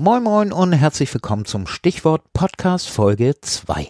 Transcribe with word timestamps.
Moin 0.00 0.22
Moin 0.22 0.52
und 0.52 0.72
herzlich 0.74 1.12
willkommen 1.12 1.44
zum 1.44 1.66
Stichwort 1.66 2.22
Podcast 2.32 2.88
Folge 2.88 3.34
2. 3.40 3.88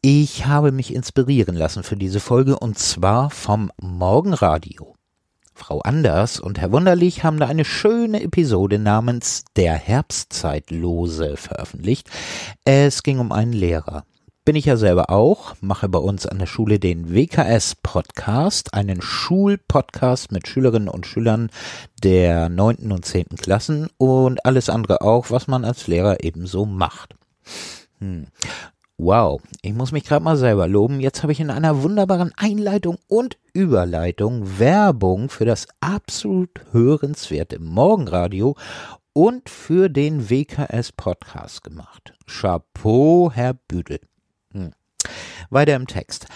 Ich 0.00 0.46
habe 0.46 0.72
mich 0.72 0.94
inspirieren 0.94 1.54
lassen 1.54 1.82
für 1.82 1.98
diese 1.98 2.20
Folge 2.20 2.58
und 2.58 2.78
zwar 2.78 3.28
vom 3.28 3.70
Morgenradio. 3.78 4.94
Frau 5.52 5.80
Anders 5.80 6.40
und 6.40 6.58
Herr 6.58 6.72
Wunderlich 6.72 7.22
haben 7.22 7.38
da 7.38 7.48
eine 7.48 7.66
schöne 7.66 8.22
Episode 8.22 8.78
namens 8.78 9.44
Der 9.56 9.74
Herbstzeitlose 9.74 11.36
veröffentlicht. 11.36 12.08
Es 12.64 13.02
ging 13.02 13.18
um 13.18 13.32
einen 13.32 13.52
Lehrer. 13.52 14.04
Bin 14.46 14.54
ich 14.54 14.66
ja 14.66 14.76
selber 14.76 15.10
auch, 15.10 15.56
mache 15.60 15.88
bei 15.88 15.98
uns 15.98 16.24
an 16.24 16.38
der 16.38 16.46
Schule 16.46 16.78
den 16.78 17.12
WKS-Podcast, 17.12 18.74
einen 18.74 19.02
Schulpodcast 19.02 20.30
mit 20.30 20.46
Schülerinnen 20.46 20.88
und 20.88 21.04
Schülern 21.04 21.50
der 22.04 22.48
neunten 22.48 22.92
und 22.92 23.04
zehnten 23.04 23.34
Klassen 23.34 23.88
und 23.98 24.46
alles 24.46 24.70
andere 24.70 25.00
auch, 25.00 25.32
was 25.32 25.48
man 25.48 25.64
als 25.64 25.88
Lehrer 25.88 26.22
ebenso 26.22 26.64
macht. 26.64 27.16
Hm. 27.98 28.28
Wow, 28.98 29.42
ich 29.62 29.74
muss 29.74 29.90
mich 29.90 30.04
gerade 30.04 30.22
mal 30.22 30.36
selber 30.36 30.68
loben. 30.68 31.00
Jetzt 31.00 31.24
habe 31.24 31.32
ich 31.32 31.40
in 31.40 31.50
einer 31.50 31.82
wunderbaren 31.82 32.30
Einleitung 32.36 32.98
und 33.08 33.38
Überleitung 33.52 34.60
Werbung 34.60 35.28
für 35.28 35.44
das 35.44 35.66
absolut 35.80 36.50
hörenswerte 36.70 37.58
Morgenradio 37.58 38.54
und 39.12 39.50
für 39.50 39.88
den 39.88 40.30
WKS 40.30 40.92
Podcast 40.92 41.64
gemacht. 41.64 42.14
Chapeau, 42.28 43.32
Herr 43.34 43.54
Büdel. 43.54 43.98
Hm. 44.56 44.72
Weiter 45.50 45.76
im 45.76 45.86
Text. 45.86 46.26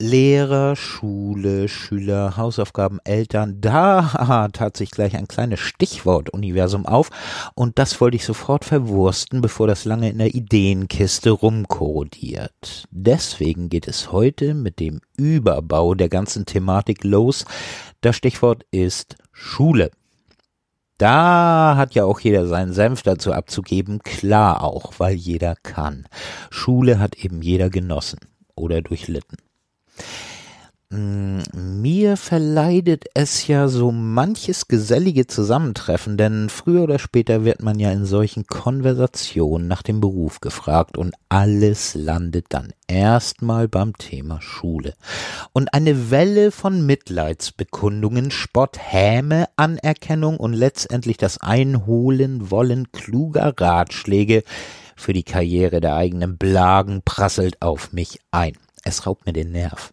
Lehrer, 0.00 0.74
Schule, 0.74 1.68
Schüler, 1.68 2.36
Hausaufgaben, 2.36 2.98
Eltern, 3.04 3.60
da 3.60 4.48
tat 4.52 4.76
sich 4.76 4.90
gleich 4.90 5.16
ein 5.16 5.28
kleines 5.28 5.60
Stichwort-Universum 5.60 6.84
auf 6.84 7.10
und 7.54 7.78
das 7.78 8.00
wollte 8.00 8.16
ich 8.16 8.24
sofort 8.24 8.64
verwursten, 8.64 9.40
bevor 9.40 9.68
das 9.68 9.84
lange 9.84 10.10
in 10.10 10.18
der 10.18 10.34
Ideenkiste 10.34 11.30
rumkorrodiert. 11.30 12.88
Deswegen 12.90 13.68
geht 13.68 13.86
es 13.86 14.10
heute 14.10 14.54
mit 14.54 14.80
dem 14.80 15.00
Überbau 15.16 15.94
der 15.94 16.08
ganzen 16.08 16.44
Thematik 16.44 17.04
los. 17.04 17.44
Das 18.00 18.16
Stichwort 18.16 18.66
ist 18.72 19.14
Schule. 19.32 19.92
Da 20.98 21.74
hat 21.76 21.94
ja 21.94 22.04
auch 22.04 22.20
jeder 22.20 22.46
seinen 22.46 22.72
Senf 22.72 23.02
dazu 23.02 23.32
abzugeben, 23.32 23.98
klar 24.00 24.62
auch, 24.62 24.94
weil 24.98 25.14
jeder 25.14 25.56
kann. 25.56 26.06
Schule 26.50 27.00
hat 27.00 27.16
eben 27.16 27.42
jeder 27.42 27.68
genossen 27.68 28.20
oder 28.54 28.80
durchlitten. 28.80 29.38
Mir 30.90 32.16
verleidet 32.16 33.06
es 33.14 33.48
ja 33.48 33.66
so 33.66 33.90
manches 33.90 34.68
gesellige 34.68 35.26
Zusammentreffen, 35.26 36.16
denn 36.16 36.48
früher 36.48 36.82
oder 36.84 37.00
später 37.00 37.44
wird 37.44 37.62
man 37.62 37.80
ja 37.80 37.90
in 37.90 38.04
solchen 38.04 38.46
Konversationen 38.46 39.66
nach 39.66 39.82
dem 39.82 40.00
Beruf 40.00 40.40
gefragt 40.40 40.96
und 40.96 41.14
alles 41.28 41.94
landet 41.94 42.46
dann 42.50 42.72
erstmal 42.86 43.66
beim 43.66 43.96
Thema 43.96 44.40
Schule. 44.40 44.94
Und 45.52 45.74
eine 45.74 46.12
Welle 46.12 46.52
von 46.52 46.86
Mitleidsbekundungen, 46.86 48.30
Spott, 48.30 48.78
Häme, 48.78 49.48
Anerkennung 49.56 50.36
und 50.36 50.52
letztendlich 50.52 51.16
das 51.16 51.38
Einholen 51.38 52.52
wollen 52.52 52.92
kluger 52.92 53.52
Ratschläge 53.58 54.44
für 54.96 55.12
die 55.12 55.24
Karriere 55.24 55.80
der 55.80 55.96
eigenen 55.96 56.38
Blagen 56.38 57.02
prasselt 57.04 57.60
auf 57.62 57.92
mich 57.92 58.20
ein. 58.30 58.52
Es 58.84 59.06
raubt 59.06 59.26
mir 59.26 59.32
den 59.32 59.50
Nerv. 59.50 59.92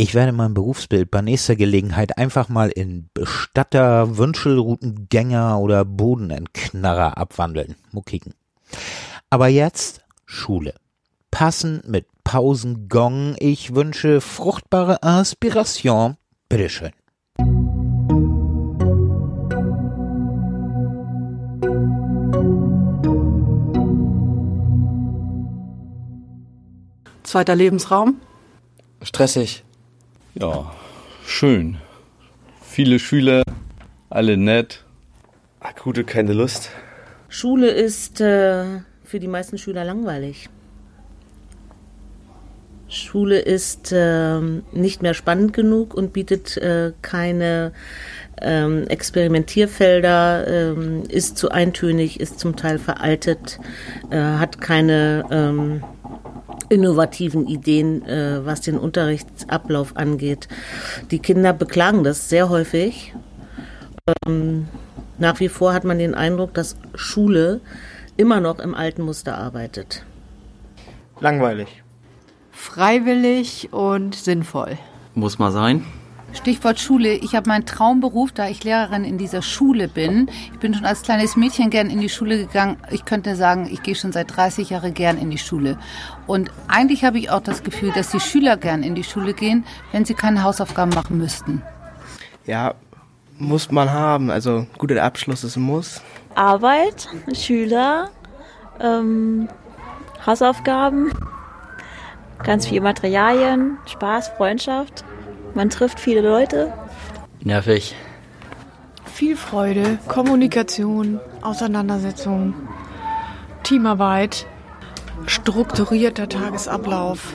Ich 0.00 0.14
werde 0.14 0.30
mein 0.30 0.54
Berufsbild 0.54 1.10
bei 1.10 1.22
nächster 1.22 1.56
Gelegenheit 1.56 2.18
einfach 2.18 2.48
mal 2.48 2.68
in 2.68 3.10
Bestatter, 3.14 4.16
Wünschelroutengänger 4.16 5.58
oder 5.58 5.84
Bodenentknarrer 5.84 7.18
abwandeln. 7.18 7.74
Muckigen. 7.90 8.32
Aber 9.28 9.48
jetzt 9.48 10.04
Schule. 10.24 10.74
Passend 11.32 11.88
mit 11.88 12.06
Pausengong. 12.22 13.34
Ich 13.40 13.74
wünsche 13.74 14.20
fruchtbare 14.20 15.00
Inspiration. 15.02 16.16
Bitteschön. 16.48 16.92
Zweiter 27.24 27.56
Lebensraum? 27.56 28.20
Stressig. 29.02 29.64
Ja, 30.40 30.72
schön. 31.26 31.78
Viele 32.62 33.00
Schüler, 33.00 33.42
alle 34.08 34.36
nett. 34.36 34.84
Akute 35.58 36.04
keine 36.04 36.32
Lust. 36.32 36.70
Schule 37.28 37.70
ist 37.70 38.20
äh, 38.20 38.64
für 39.02 39.18
die 39.18 39.26
meisten 39.26 39.58
Schüler 39.58 39.84
langweilig. 39.84 40.48
Schule 42.88 43.40
ist 43.40 43.90
äh, 43.90 44.40
nicht 44.72 45.02
mehr 45.02 45.14
spannend 45.14 45.54
genug 45.54 45.92
und 45.92 46.12
bietet 46.12 46.56
äh, 46.56 46.92
keine 47.02 47.72
ähm, 48.40 48.86
Experimentierfelder, 48.86 50.46
ähm, 50.46 51.02
ist 51.08 51.36
zu 51.36 51.50
eintönig, 51.50 52.20
ist 52.20 52.38
zum 52.38 52.54
Teil 52.54 52.78
veraltet, 52.78 53.58
äh, 54.10 54.16
hat 54.20 54.60
keine 54.60 55.24
ähm, 55.32 55.82
innovativen 56.68 57.46
Ideen, 57.46 58.04
äh, 58.06 58.44
was 58.44 58.60
den 58.60 58.78
Unterrichtsablauf 58.78 59.96
angeht. 59.96 60.48
Die 61.10 61.18
Kinder 61.18 61.52
beklagen 61.52 62.04
das 62.04 62.28
sehr 62.28 62.48
häufig. 62.48 63.14
Ähm, 64.26 64.68
nach 65.18 65.40
wie 65.40 65.48
vor 65.48 65.72
hat 65.72 65.84
man 65.84 65.98
den 65.98 66.14
Eindruck, 66.14 66.54
dass 66.54 66.76
Schule 66.94 67.60
immer 68.16 68.40
noch 68.40 68.58
im 68.58 68.74
alten 68.74 69.02
Muster 69.02 69.36
arbeitet. 69.36 70.04
Langweilig. 71.20 71.82
Freiwillig 72.50 73.72
und 73.72 74.14
sinnvoll. 74.14 74.78
Muss 75.14 75.38
mal 75.38 75.52
sein. 75.52 75.84
Stichwort 76.32 76.78
Schule. 76.78 77.14
Ich 77.14 77.34
habe 77.34 77.48
meinen 77.48 77.64
Traumberuf, 77.64 78.32
da 78.32 78.48
ich 78.48 78.62
Lehrerin 78.62 79.04
in 79.04 79.18
dieser 79.18 79.42
Schule 79.42 79.88
bin. 79.88 80.30
Ich 80.52 80.58
bin 80.58 80.74
schon 80.74 80.84
als 80.84 81.02
kleines 81.02 81.36
Mädchen 81.36 81.70
gern 81.70 81.90
in 81.90 82.00
die 82.00 82.08
Schule 82.08 82.38
gegangen. 82.38 82.76
Ich 82.90 83.04
könnte 83.04 83.34
sagen, 83.34 83.68
ich 83.70 83.82
gehe 83.82 83.94
schon 83.94 84.12
seit 84.12 84.36
30 84.36 84.70
Jahren 84.70 84.94
gern 84.94 85.18
in 85.18 85.30
die 85.30 85.38
Schule. 85.38 85.78
Und 86.26 86.50
eigentlich 86.68 87.04
habe 87.04 87.18
ich 87.18 87.30
auch 87.30 87.40
das 87.40 87.62
Gefühl, 87.62 87.92
dass 87.92 88.10
die 88.10 88.20
Schüler 88.20 88.56
gern 88.56 88.82
in 88.82 88.94
die 88.94 89.04
Schule 89.04 89.32
gehen, 89.32 89.64
wenn 89.92 90.04
sie 90.04 90.14
keine 90.14 90.42
Hausaufgaben 90.42 90.92
machen 90.94 91.18
müssten. 91.18 91.62
Ja, 92.46 92.74
muss 93.38 93.70
man 93.70 93.90
haben. 93.90 94.30
Also 94.30 94.66
guter 94.76 95.02
Abschluss 95.02 95.44
ist 95.44 95.56
ein 95.56 95.62
Muss. 95.62 96.02
Arbeit, 96.34 97.08
Schüler, 97.32 98.10
ähm, 98.80 99.48
Hausaufgaben, 100.24 101.12
ganz 102.42 102.66
viele 102.66 102.82
Materialien, 102.82 103.78
Spaß, 103.86 104.28
Freundschaft. 104.36 105.04
Man 105.58 105.70
trifft 105.70 105.98
viele 105.98 106.20
Leute. 106.20 106.72
Nervig. 107.42 107.96
Viel 109.06 109.34
Freude, 109.34 109.98
Kommunikation, 110.06 111.18
Auseinandersetzung, 111.42 112.54
Teamarbeit, 113.64 114.46
strukturierter 115.26 116.28
Tagesablauf, 116.28 117.34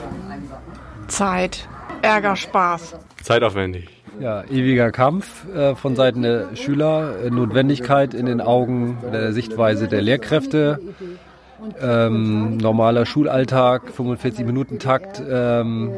Zeit, 1.06 1.68
Ärger, 2.00 2.34
Spaß. 2.36 2.96
Zeitaufwendig. 3.22 3.90
Ja, 4.18 4.42
ewiger 4.44 4.90
Kampf 4.90 5.46
äh, 5.54 5.74
von 5.74 5.94
Seiten 5.94 6.22
der 6.22 6.56
Schüler, 6.56 7.26
äh, 7.26 7.28
Notwendigkeit 7.28 8.14
in 8.14 8.24
den 8.24 8.40
Augen 8.40 8.96
der 9.12 9.34
Sichtweise 9.34 9.86
der 9.86 10.00
Lehrkräfte, 10.00 10.80
ähm, 11.78 12.56
normaler 12.56 13.04
Schulalltag, 13.04 13.90
45-Minuten-Takt, 13.94 15.22
ähm, 15.28 15.92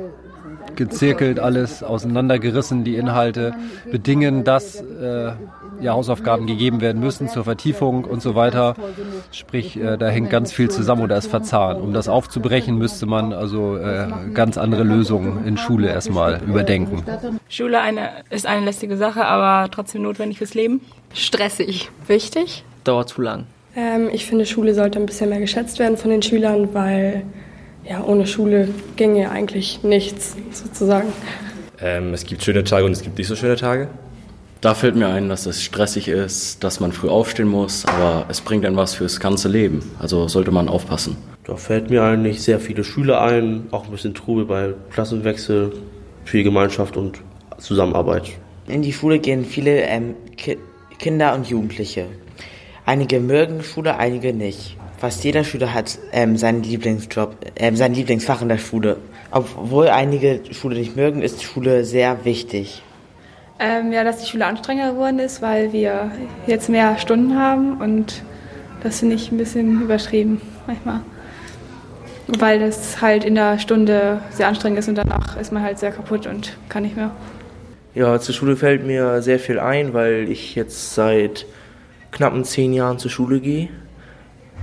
gezirkelt, 0.74 1.38
alles 1.38 1.82
auseinandergerissen, 1.82 2.84
die 2.84 2.96
Inhalte 2.96 3.54
bedingen, 3.90 4.44
dass 4.44 4.80
äh, 4.80 5.32
ja, 5.80 5.92
Hausaufgaben 5.92 6.46
gegeben 6.46 6.80
werden 6.80 7.00
müssen 7.00 7.28
zur 7.28 7.44
Vertiefung 7.44 8.04
und 8.04 8.22
so 8.22 8.34
weiter. 8.34 8.74
Sprich, 9.30 9.78
äh, 9.78 9.96
da 9.96 10.08
hängt 10.08 10.30
ganz 10.30 10.52
viel 10.52 10.70
zusammen 10.70 11.02
oder 11.02 11.16
ist 11.16 11.28
verzahnt. 11.28 11.80
Um 11.80 11.92
das 11.92 12.08
aufzubrechen, 12.08 12.76
müsste 12.78 13.06
man 13.06 13.32
also 13.32 13.76
äh, 13.76 14.08
ganz 14.34 14.58
andere 14.58 14.82
Lösungen 14.82 15.46
in 15.46 15.56
Schule 15.56 15.88
erstmal 15.88 16.40
überdenken. 16.42 17.02
Schule 17.48 17.80
eine, 17.80 18.10
ist 18.30 18.46
eine 18.46 18.64
lästige 18.64 18.96
Sache, 18.96 19.24
aber 19.24 19.70
trotzdem 19.70 20.02
notwendig 20.02 20.38
fürs 20.38 20.54
Leben. 20.54 20.80
Stressig. 21.14 21.90
Wichtig. 22.06 22.64
Dauert 22.84 23.08
zu 23.08 23.22
lang. 23.22 23.46
Ähm, 23.74 24.08
ich 24.12 24.26
finde, 24.26 24.46
Schule 24.46 24.74
sollte 24.74 24.98
ein 24.98 25.06
bisschen 25.06 25.28
mehr 25.28 25.40
geschätzt 25.40 25.78
werden 25.78 25.96
von 25.96 26.10
den 26.10 26.22
Schülern, 26.22 26.72
weil 26.72 27.24
ja, 27.88 28.02
ohne 28.04 28.26
Schule 28.26 28.68
ginge 28.96 29.30
eigentlich 29.30 29.82
nichts 29.82 30.36
sozusagen. 30.50 31.12
Ähm, 31.80 32.14
es 32.14 32.24
gibt 32.24 32.42
schöne 32.42 32.64
Tage 32.64 32.84
und 32.84 32.92
es 32.92 33.02
gibt 33.02 33.18
nicht 33.18 33.28
so 33.28 33.36
schöne 33.36 33.56
Tage. 33.56 33.88
Da 34.60 34.74
fällt 34.74 34.96
mir 34.96 35.08
ein, 35.08 35.28
dass 35.28 35.46
es 35.46 35.62
stressig 35.62 36.08
ist, 36.08 36.64
dass 36.64 36.80
man 36.80 36.92
früh 36.92 37.08
aufstehen 37.08 37.46
muss, 37.46 37.84
aber 37.84 38.24
es 38.28 38.40
bringt 38.40 38.64
dann 38.64 38.76
was 38.76 38.94
fürs 38.94 39.20
ganze 39.20 39.48
Leben. 39.48 39.82
Also 39.98 40.28
sollte 40.28 40.50
man 40.50 40.68
aufpassen. 40.68 41.16
Da 41.44 41.56
fällt 41.56 41.90
mir 41.90 42.02
eigentlich 42.02 42.42
sehr 42.42 42.58
viele 42.58 42.82
Schüler 42.82 43.20
ein, 43.20 43.66
auch 43.70 43.84
ein 43.84 43.90
bisschen 43.90 44.14
Trubel 44.14 44.46
bei 44.46 44.74
Klassenwechsel, 44.90 45.72
viel 46.24 46.42
Gemeinschaft 46.42 46.96
und 46.96 47.20
Zusammenarbeit. 47.58 48.30
In 48.66 48.82
die 48.82 48.92
Schule 48.92 49.18
gehen 49.18 49.44
viele 49.44 49.82
ähm, 49.82 50.14
Ki 50.36 50.58
Kinder 50.98 51.34
und 51.34 51.46
Jugendliche. 51.46 52.06
Einige 52.86 53.20
mögen 53.20 53.62
Schule, 53.62 53.98
einige 53.98 54.32
nicht. 54.32 54.78
Fast 54.98 55.24
jeder 55.24 55.44
Schüler 55.44 55.74
hat 55.74 55.98
ähm, 56.12 56.38
seinen 56.38 56.62
Lieblingsjob, 56.62 57.36
ähm, 57.56 57.76
sein 57.76 57.92
Lieblingsfach 57.92 58.40
in 58.40 58.48
der 58.48 58.58
Schule. 58.58 58.96
Obwohl 59.30 59.88
einige 59.88 60.40
Schule 60.52 60.76
nicht 60.76 60.96
mögen, 60.96 61.20
ist 61.20 61.42
Schule 61.42 61.84
sehr 61.84 62.24
wichtig. 62.24 62.82
Ähm, 63.58 63.92
ja, 63.92 64.04
dass 64.04 64.18
die 64.18 64.26
Schule 64.26 64.46
anstrengender 64.46 64.92
geworden 64.92 65.18
ist, 65.18 65.42
weil 65.42 65.72
wir 65.72 66.10
jetzt 66.46 66.68
mehr 66.68 66.98
Stunden 66.98 67.38
haben 67.38 67.80
und 67.80 68.22
das 68.82 69.00
finde 69.00 69.16
ich 69.16 69.32
ein 69.32 69.38
bisschen 69.38 69.82
überschrieben 69.82 70.40
manchmal. 70.66 71.00
Weil 72.26 72.60
das 72.60 73.00
halt 73.00 73.24
in 73.24 73.34
der 73.34 73.58
Stunde 73.58 74.20
sehr 74.30 74.48
anstrengend 74.48 74.78
ist 74.78 74.88
und 74.88 74.96
danach 74.96 75.36
ist 75.36 75.52
man 75.52 75.62
halt 75.62 75.78
sehr 75.78 75.92
kaputt 75.92 76.26
und 76.26 76.56
kann 76.68 76.82
nicht 76.82 76.96
mehr. 76.96 77.10
Ja, 77.94 78.18
zur 78.20 78.34
Schule 78.34 78.56
fällt 78.56 78.86
mir 78.86 79.22
sehr 79.22 79.38
viel 79.38 79.58
ein, 79.58 79.94
weil 79.94 80.28
ich 80.30 80.54
jetzt 80.54 80.94
seit 80.94 81.46
knappen 82.10 82.44
zehn 82.44 82.72
Jahren 82.72 82.98
zur 82.98 83.10
Schule 83.10 83.40
gehe. 83.40 83.68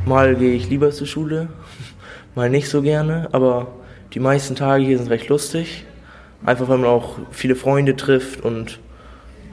Mal 0.05 0.35
gehe 0.35 0.53
ich 0.53 0.69
lieber 0.69 0.91
zur 0.91 1.07
Schule, 1.07 1.47
mal 2.35 2.50
nicht 2.50 2.69
so 2.69 2.81
gerne, 2.81 3.29
aber 3.31 3.67
die 4.13 4.19
meisten 4.19 4.55
Tage 4.55 4.83
hier 4.83 4.97
sind 4.97 5.09
recht 5.09 5.29
lustig. 5.29 5.85
Einfach 6.45 6.67
weil 6.67 6.77
man 6.77 6.89
auch 6.89 7.15
viele 7.31 7.55
Freunde 7.55 7.95
trifft 7.95 8.41
und 8.41 8.79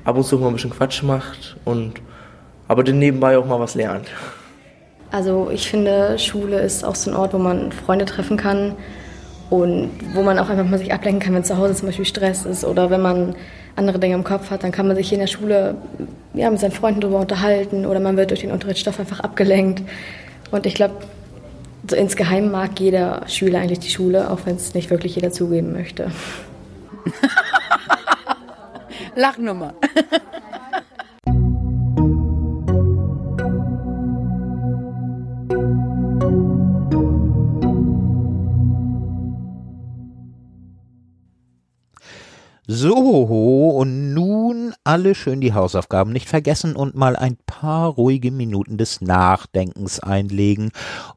ab 0.02 0.16
und 0.16 0.24
zu 0.24 0.38
mal 0.38 0.48
ein 0.48 0.54
bisschen 0.54 0.70
Quatsch 0.70 1.04
macht 1.04 1.56
und 1.64 2.00
aber 2.66 2.82
dann 2.82 2.98
nebenbei 2.98 3.38
auch 3.38 3.46
mal 3.46 3.60
was 3.60 3.76
lernt. 3.76 4.08
Also 5.12 5.50
ich 5.52 5.68
finde, 5.68 6.18
Schule 6.18 6.60
ist 6.60 6.84
auch 6.84 6.94
so 6.94 7.10
ein 7.10 7.16
Ort, 7.16 7.32
wo 7.32 7.38
man 7.38 7.70
Freunde 7.70 8.04
treffen 8.04 8.36
kann 8.36 8.74
und 9.50 9.90
wo 10.14 10.22
man 10.22 10.38
auch 10.38 10.48
einfach 10.48 10.64
mal 10.64 10.78
sich 10.78 10.92
ablenken 10.92 11.20
kann, 11.20 11.34
wenn 11.34 11.44
zu 11.44 11.58
Hause 11.58 11.74
zum 11.74 11.86
Beispiel 11.86 12.04
Stress 12.04 12.44
ist 12.44 12.64
oder 12.64 12.90
wenn 12.90 13.02
man 13.02 13.36
andere 13.76 13.98
Dinge 14.00 14.14
im 14.14 14.24
Kopf 14.24 14.50
hat, 14.50 14.64
dann 14.64 14.72
kann 14.72 14.86
man 14.86 14.96
sich 14.96 15.08
hier 15.08 15.16
in 15.18 15.22
der 15.22 15.28
Schule 15.28 15.76
ja, 16.34 16.50
mit 16.50 16.58
seinen 16.58 16.72
Freunden 16.72 17.00
darüber 17.00 17.20
unterhalten 17.20 17.86
oder 17.86 18.00
man 18.00 18.16
wird 18.16 18.30
durch 18.30 18.40
den 18.40 18.52
Unterrichtsstoff 18.52 18.98
einfach 18.98 19.20
abgelenkt. 19.20 19.82
Und 20.50 20.66
ich 20.66 20.74
glaube, 20.74 20.94
so 21.88 21.96
insgeheim 21.96 22.50
mag 22.50 22.78
jeder 22.78 23.26
Schüler 23.28 23.60
eigentlich 23.60 23.80
die 23.80 23.90
Schule, 23.90 24.30
auch 24.30 24.40
wenn 24.44 24.56
es 24.56 24.74
nicht 24.74 24.90
wirklich 24.90 25.14
jeder 25.14 25.32
zugeben 25.32 25.72
möchte. 25.72 26.10
Lachnummer. 29.14 29.74
So, 42.66 42.94
und 42.94 44.14
nun 44.50 44.74
alle 44.84 45.14
schön 45.14 45.40
die 45.40 45.54
Hausaufgaben 45.54 46.12
nicht 46.12 46.28
vergessen 46.28 46.74
und 46.74 46.94
mal 46.94 47.16
ein 47.16 47.36
paar 47.46 47.88
ruhige 47.88 48.30
Minuten 48.30 48.78
des 48.78 49.00
Nachdenkens 49.00 50.00
einlegen. 50.00 50.72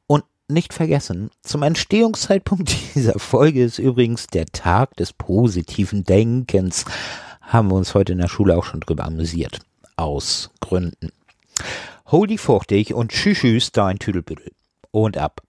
Und 0.08 0.24
nicht 0.48 0.74
vergessen, 0.74 1.32
zum 1.42 1.64
Entstehungszeitpunkt 1.64 2.76
dieser 2.96 3.18
Folge 3.18 3.64
ist 3.64 3.80
übrigens 3.80 4.28
der 4.28 4.46
Tag 4.46 4.96
des 4.98 5.14
positiven 5.14 6.04
Denkens. 6.04 6.86
Haben 7.42 7.70
wir 7.70 7.76
uns 7.76 7.94
heute 7.94 8.14
in 8.14 8.20
der 8.20 8.30
Schule 8.30 8.58
auch 8.58 8.66
schon 8.66 8.80
drüber 8.80 9.06
amüsiert. 9.06 9.60
Aus 9.96 10.52
Gründen. 10.60 11.12
Hol 12.08 12.28
die 12.28 12.38
fuchtig 12.38 12.94
und 12.94 13.12
tschüss, 13.12 13.40
tschüss, 13.40 13.72
dein 13.72 14.00
Tüdelbüdel. 14.00 14.52
Und 14.92 15.18
ab. 15.18 15.42